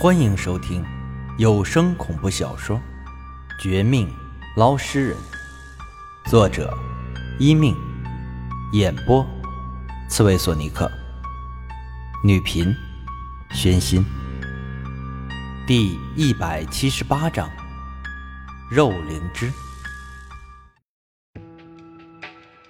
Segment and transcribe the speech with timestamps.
[0.00, 0.82] 欢迎收听
[1.36, 2.74] 有声恐怖小说
[3.62, 4.10] 《绝命
[4.56, 5.16] 捞尸人》，
[6.30, 6.74] 作者：
[7.38, 7.76] 一命，
[8.72, 9.22] 演播：
[10.08, 10.90] 刺猬索尼克，
[12.24, 12.74] 女频：
[13.52, 14.02] 宣心。
[15.66, 17.46] 第一百七十八章：
[18.70, 19.52] 肉灵芝。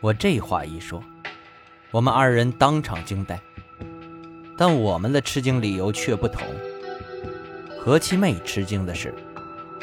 [0.01, 1.01] 我这话一说，
[1.93, 3.41] 我们二人当场惊呆，
[4.59, 6.43] 但我们的吃惊理由却不同。
[7.83, 9.15] 何七妹吃惊的是，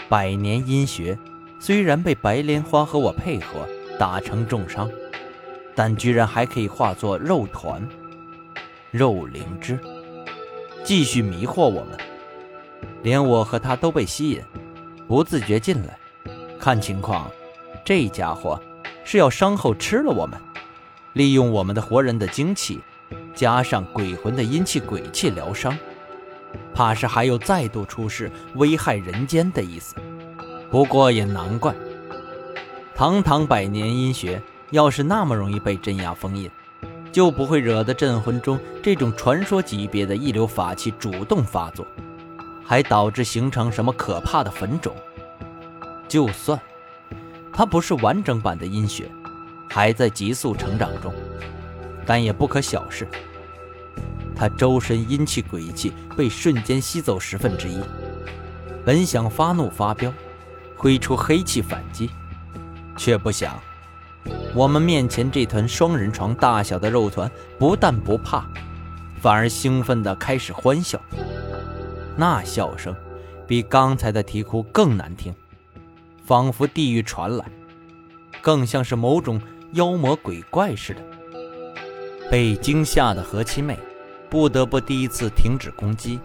[0.07, 1.17] 百年阴穴
[1.59, 3.67] 虽然被白莲花和我配合
[3.97, 4.87] 打成重伤，
[5.73, 7.81] 但居然还可以化作肉团、
[8.91, 9.79] 肉灵芝，
[10.83, 11.97] 继续迷惑我们。
[13.01, 14.43] 连我和他都被吸引，
[15.07, 15.97] 不自觉进来。
[16.59, 17.31] 看情况，
[17.83, 18.61] 这家伙
[19.03, 20.39] 是要伤后吃了我们，
[21.13, 22.79] 利用我们的活人的精气，
[23.33, 25.75] 加上鬼魂的阴气鬼气疗伤。
[26.73, 29.95] 怕是还有再度出世危害人间的意思。
[30.69, 31.73] 不过也难怪，
[32.95, 34.41] 堂堂百年阴穴，
[34.71, 36.49] 要是那么容易被镇压封印，
[37.11, 41.87] 就不会惹得镇魂中这种传说级别的一流法器主动发作，
[42.65, 44.93] 还导致形成什么可怕的坟冢。
[46.07, 46.59] 就算
[47.53, 49.09] 它不是完整版的阴血，
[49.69, 51.13] 还在急速成长中，
[52.05, 53.07] 但也不可小视。
[54.37, 57.81] 他周身阴气鬼气被瞬间吸走十分之一，
[58.85, 60.13] 本想发怒发飙，
[60.75, 62.07] 挥出黑气反击，
[62.95, 63.59] 却不想
[64.53, 68.45] 我们面前这团双人床大小的肉团不但不怕，
[69.19, 71.01] 反而兴奋地开始欢笑。
[72.15, 72.95] 那笑声
[73.47, 75.33] 比刚才的啼哭更难听，
[76.23, 77.45] 仿佛地狱传来，
[78.39, 79.41] 更像是某种
[79.73, 81.01] 妖魔鬼怪似的。
[82.29, 83.79] 被惊吓的何七妹。
[84.29, 86.19] 不得不第一次停止攻击，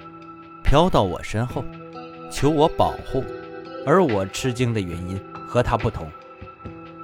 [0.62, 1.64] 飘到我身后，
[2.31, 3.25] 求我保护。
[3.84, 6.08] 而我吃惊的原因和他不同，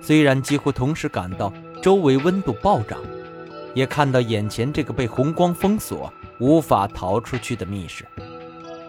[0.00, 3.00] 虽然几乎同时感到周围温度暴涨，
[3.75, 8.06] 也看到眼前这个被红光封锁、无法逃出去的密室，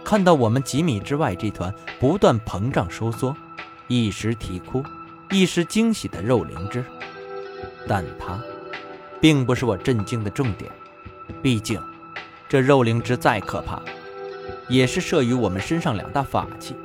[0.03, 3.35] 看到我们几米之外这团不断膨胀收缩、
[3.87, 4.83] 一时啼哭、
[5.31, 6.85] 一时惊喜的肉灵芝，
[7.87, 8.39] 但它
[9.19, 10.71] 并不是我震惊的重点，
[11.41, 11.81] 毕竟。
[12.49, 13.79] 这肉灵芝再可怕，
[14.67, 16.75] 也是慑于我们身上两大法器，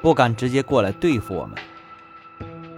[0.00, 1.58] 不敢直接过来对付我们，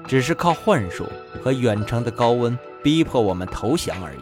[0.09, 1.09] 只是靠幻术
[1.41, 4.19] 和远程的高温逼迫我们投降而已。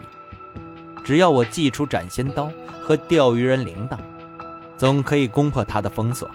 [1.02, 3.96] 只要我祭出斩仙刀和钓鱼人铃铛，
[4.76, 6.30] 总可以攻破他的封锁。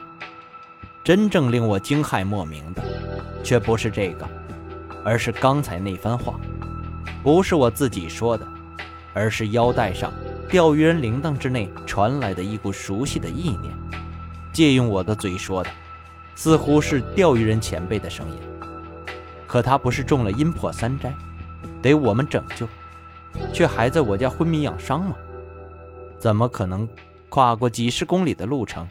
[1.04, 2.82] 真正令我惊骇莫名的，
[3.44, 4.28] 却不是这个，
[5.04, 6.34] 而是刚才那番话，
[7.22, 8.48] 不是我自己说的，
[9.14, 10.12] 而是腰带上。
[10.50, 13.72] 钓鱼人铃铛之内传来的一股熟悉的意念，
[14.52, 15.70] 借用我的嘴说的，
[16.34, 18.36] 似乎是钓鱼人前辈的声音。
[19.46, 21.14] 可他不是中了阴魄三灾，
[21.84, 22.68] 得我们拯救，
[23.54, 25.16] 却还在我家昏迷养伤吗？
[26.18, 26.90] 怎么可能
[27.30, 28.88] 跨过几十公里的路程，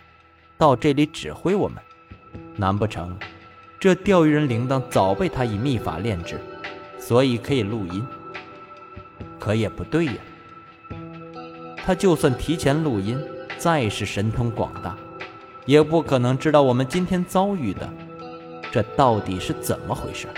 [0.57, 1.83] 到这里指挥我们？
[2.55, 3.19] 难不成
[3.81, 6.39] 这钓鱼人铃铛早被他以秘法炼制，
[7.01, 8.07] 所以可以录音？
[9.41, 10.15] 可也不对呀。
[11.89, 13.19] 他就算提前录音，
[13.57, 14.95] 再是神通广大，
[15.65, 17.91] 也不可能知道我们今天遭遇的，
[18.71, 20.29] 这到底是怎么回事。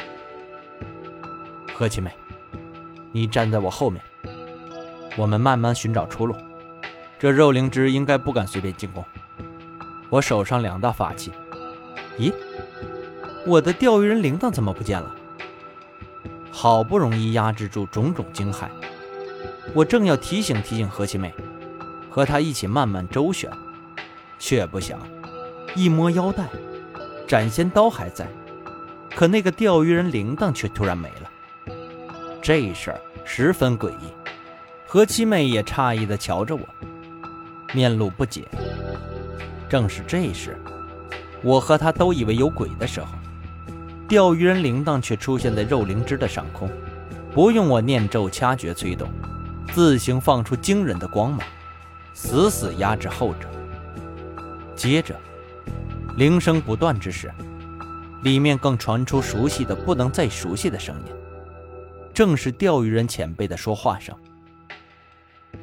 [1.74, 2.12] 何七妹，
[3.10, 4.00] 你站在我后面，
[5.16, 6.36] 我们慢慢寻找出路。
[7.18, 9.04] 这肉灵芝应该不敢随便进攻。
[10.08, 11.32] 我手上两大法器，
[12.16, 12.32] 咦，
[13.44, 15.12] 我的钓鱼人铃铛怎么不见了？
[16.52, 18.68] 好不容易压制住种种惊骇。
[19.72, 21.32] 我正要提醒提醒何七妹，
[22.10, 23.48] 和她一起慢慢周旋，
[24.38, 24.98] 却不想
[25.76, 26.44] 一摸腰带，
[27.26, 28.26] 斩仙刀还在，
[29.14, 31.74] 可那个钓鱼人铃铛却突然没了。
[32.42, 34.12] 这事儿十分诡异，
[34.86, 36.62] 何七妹也诧异地瞧着我，
[37.72, 38.48] 面露不解。
[39.68, 40.58] 正是这时，
[41.42, 43.06] 我和她都以为有鬼的时候，
[44.08, 46.68] 钓鱼人铃铛却出现在肉灵芝的上空，
[47.32, 49.08] 不用我念咒掐诀催动。
[49.72, 51.40] 自行放出惊人的光芒，
[52.12, 53.48] 死死压制后者。
[54.74, 55.14] 接着，
[56.16, 57.32] 铃声不断之时，
[58.22, 61.12] 里面更传出熟悉的不能再熟悉的声音，
[62.12, 64.14] 正是钓鱼人前辈的说话声。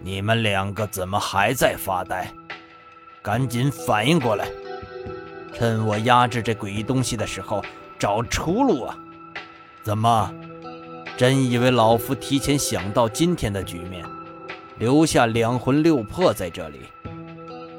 [0.03, 2.31] 你们两个怎么还在发呆？
[3.21, 4.47] 赶紧反应过来！
[5.53, 7.63] 趁我压制这诡异东西的时候，
[7.97, 8.97] 找出路啊！
[9.83, 10.31] 怎么？
[11.17, 14.05] 真以为老夫提前想到今天的局面，
[14.77, 16.81] 留下两魂六魄在这里，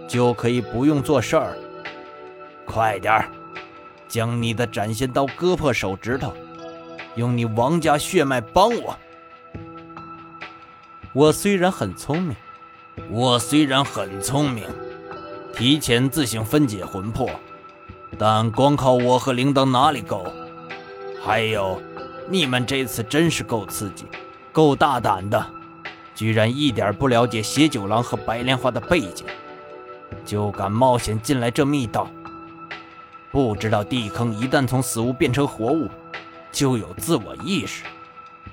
[0.09, 1.57] 就可以不用做事儿，
[2.67, 3.31] 快点儿，
[4.09, 6.35] 将你的斩仙刀割破手指头，
[7.15, 8.99] 用你王家血脉帮我。
[11.13, 12.37] 我虽然很聪明，
[13.09, 14.65] 我虽然很聪明，
[15.55, 17.31] 提前自行分解魂魄，
[18.19, 20.27] 但光靠我和铃铛哪里够？
[21.25, 21.81] 还有，
[22.31, 24.05] 你们这次真是够刺激，
[24.53, 25.47] 够大胆的，
[26.15, 29.25] 居然一点不了解邪九郎和白莲花的背景，
[30.27, 32.07] 就敢冒险进来这密道。
[33.31, 35.89] 不知道地坑一旦从死物变成活物，
[36.53, 37.85] 就有自我意识。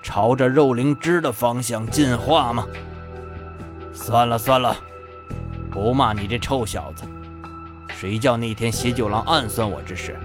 [0.02, 2.66] 朝着肉灵芝的方向进化吗？
[3.92, 4.76] 算了算了，
[5.70, 7.04] 不骂你这臭小子。
[7.90, 10.18] 谁叫那天邪九郎暗算我之事，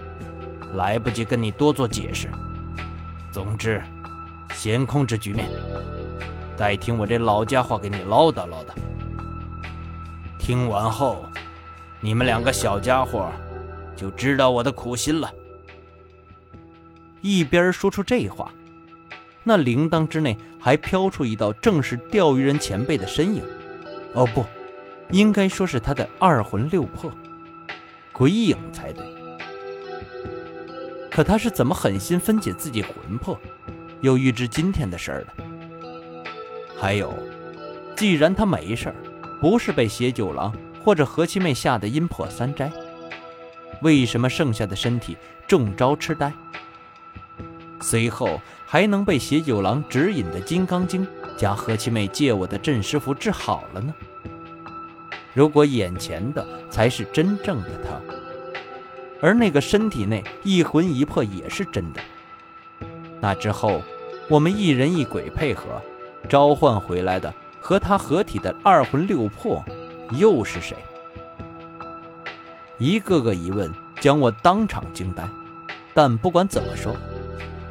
[0.74, 2.28] 来不及跟你多做解释。
[3.32, 3.80] 总之，
[4.54, 5.48] 先控制局面，
[6.56, 8.74] 再听我这老家伙给你唠叨唠叨。
[10.38, 11.24] 听完后，
[12.00, 13.30] 你们两个小家伙
[13.94, 15.32] 就知道我的苦心了。
[17.20, 18.50] 一边说出这话。
[19.44, 23.42] 那铃铛之内还飘出一道正是钓鱼人前辈的身影，
[24.12, 24.44] 哦不，
[25.10, 27.10] 应该说是他的二魂六魄，
[28.12, 29.19] 鬼影才对。
[31.10, 33.38] 可他是怎么狠心分解自己魂魄，
[34.00, 35.44] 又预知今天的事儿的？
[36.78, 37.12] 还有，
[37.96, 38.94] 既然他没事儿，
[39.40, 42.70] 不是被邪九郎或者何七妹吓得阴魄三斋，
[43.82, 45.16] 为什么剩下的身体
[45.46, 46.32] 中招痴呆？
[47.82, 51.04] 随后还能被邪九郎指引的《金刚经》
[51.36, 53.94] 加何七妹借我的镇尸符治好了呢？
[55.34, 58.00] 如果眼前的才是真正的他，
[59.20, 62.00] 而那个身体内一魂一魄也是真的，
[63.20, 63.82] 那之后
[64.28, 65.80] 我们一人一鬼配合
[66.28, 69.64] 召唤回来的和他合体的二魂六魄
[70.12, 70.76] 又是谁？
[72.78, 73.70] 一个个疑问
[74.00, 75.28] 将我当场惊呆。
[75.92, 76.96] 但不管怎么说。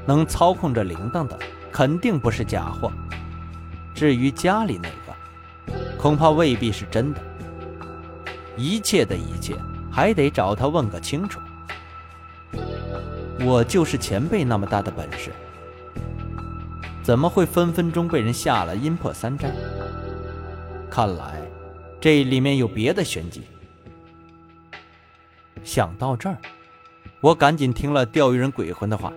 [0.05, 1.37] 能操控着铃铛的，
[1.71, 2.91] 肯定不是假货。
[3.93, 7.21] 至于家里那个，恐怕未必是真的。
[8.57, 9.53] 一切的一切，
[9.91, 11.39] 还得找他问个清楚。
[13.41, 15.31] 我就是前辈那么大的本事，
[17.01, 19.51] 怎么会分分钟被人下了阴魄三斋？
[20.89, 21.41] 看来
[22.01, 23.43] 这里面有别的玄机。
[25.63, 26.37] 想到这儿，
[27.21, 29.11] 我赶紧听了钓鱼人鬼魂的话。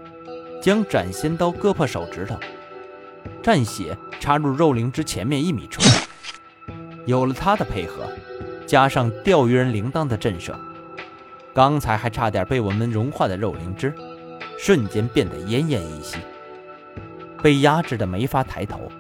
[0.63, 2.39] 将斩仙刀割破手指头，
[3.43, 5.83] 蘸血插入肉灵芝前面一米处。
[7.05, 8.09] 有了他的配合，
[8.73, 10.55] 加上钓鱼人铃铛的震慑，
[11.53, 13.93] 刚才还差点被我们融化的肉灵芝，
[14.59, 16.17] 瞬间变得奄奄一息，
[17.43, 18.91] 被压制的没法抬头。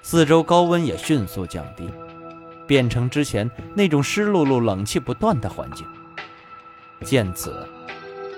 [0.00, 1.90] 四周高温也迅速降低，
[2.66, 5.86] 变成之前那种湿漉漉、冷气不断的环境。
[7.04, 7.68] 见此。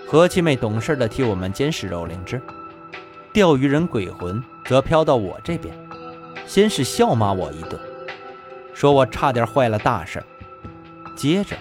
[0.09, 2.43] 何七妹懂事的替我们监视肉灵芝，
[3.33, 5.73] 钓鱼人鬼魂则飘到我这边，
[6.49, 7.81] 先是笑骂我一顿，
[8.73, 10.23] 说我差点坏了大事。
[11.17, 11.57] 接着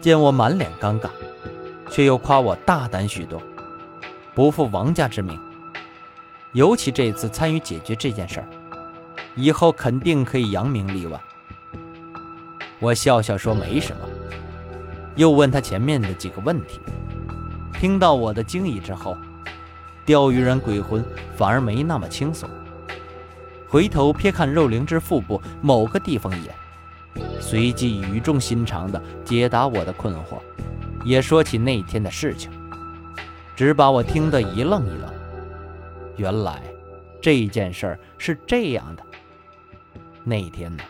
[0.00, 1.08] 见我满脸尴尬，
[1.90, 3.40] 却又夸我大胆许多，
[4.34, 5.38] 不负王家之名。
[6.52, 8.48] 尤其这次参与解决这件事儿，
[9.36, 11.20] 以后肯定可以扬名立万。
[12.80, 14.02] 我笑笑说没什么，
[15.14, 16.80] 又问他前面的几个问题。
[17.74, 19.16] 听到我的惊疑之后，
[20.04, 21.04] 钓鱼人鬼魂
[21.36, 22.48] 反而没那么轻松，
[23.68, 26.54] 回头瞥看肉灵芝腹部某个地方一眼，
[27.40, 30.38] 随即语重心长地解答我的困惑，
[31.04, 32.50] 也说起那天的事情，
[33.54, 35.12] 只把我听得一愣一愣。
[36.16, 36.62] 原来
[37.20, 39.02] 这件事儿是这样的：
[40.24, 40.82] 那天呢，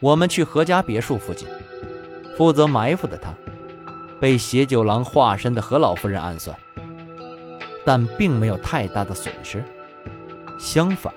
[0.00, 1.46] 我们去何家别墅附近，
[2.36, 3.32] 负责埋伏的他。
[4.18, 6.56] 被邪九郎化身的何老夫人暗算，
[7.84, 9.62] 但并没有太大的损失。
[10.58, 11.12] 相反，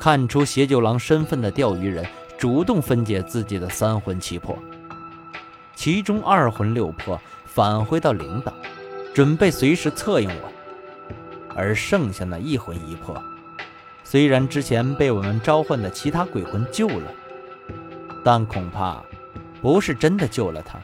[0.00, 2.04] 看出邪九郎身份的钓鱼人
[2.38, 4.58] 主动分解自己的三魂七魄，
[5.74, 8.50] 其中二魂六魄返回到灵岛，
[9.12, 10.52] 准备随时策应我。
[11.54, 13.22] 而剩下那一魂一魄，
[14.02, 17.12] 虽然之前被我们召唤的其他鬼魂救了，
[18.24, 19.02] 但恐怕
[19.60, 20.80] 不是真的救了他。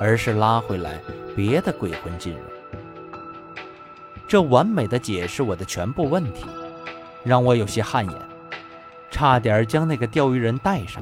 [0.00, 1.00] 而是拉回来
[1.36, 2.40] 别的鬼魂进入，
[4.26, 6.44] 这完美的解释我的全部问题，
[7.22, 8.23] 让我有些汗颜，
[9.14, 11.00] 差点将那个钓鱼人带上。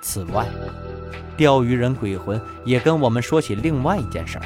[0.00, 0.46] 此外，
[1.36, 4.44] 钓鱼人鬼魂也跟我们说起另外一件事儿，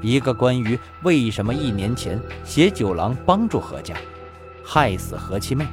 [0.00, 3.94] 一个关于为什么一年前邪九郎帮助何家，
[4.64, 5.64] 害死何七妹，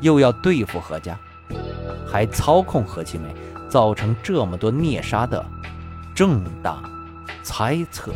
[0.00, 1.16] 又要对付何家，
[2.04, 3.32] 还操控何七妹。
[3.68, 5.42] 造成这么多孽杀的
[6.14, 6.82] 正当
[7.42, 8.12] 猜测。